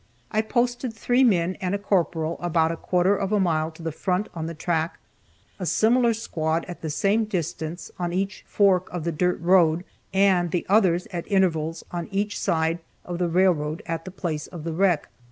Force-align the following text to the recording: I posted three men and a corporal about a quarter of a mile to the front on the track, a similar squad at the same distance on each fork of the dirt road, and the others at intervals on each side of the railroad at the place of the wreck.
I 0.31 0.41
posted 0.41 0.95
three 0.95 1.23
men 1.23 1.57
and 1.61 1.75
a 1.75 1.77
corporal 1.77 2.37
about 2.39 2.71
a 2.71 2.75
quarter 2.75 3.15
of 3.15 3.31
a 3.31 3.39
mile 3.39 3.69
to 3.69 3.83
the 3.83 3.91
front 3.91 4.29
on 4.33 4.47
the 4.47 4.55
track, 4.55 4.97
a 5.59 5.65
similar 5.67 6.15
squad 6.15 6.65
at 6.67 6.81
the 6.81 6.89
same 6.89 7.25
distance 7.25 7.91
on 7.99 8.11
each 8.11 8.43
fork 8.47 8.89
of 8.91 9.03
the 9.03 9.11
dirt 9.11 9.39
road, 9.39 9.83
and 10.11 10.49
the 10.49 10.65
others 10.67 11.07
at 11.13 11.31
intervals 11.31 11.85
on 11.91 12.07
each 12.09 12.39
side 12.39 12.79
of 13.05 13.19
the 13.19 13.29
railroad 13.29 13.83
at 13.85 14.03
the 14.05 14.09
place 14.09 14.47
of 14.47 14.63
the 14.63 14.73
wreck. 14.73 15.07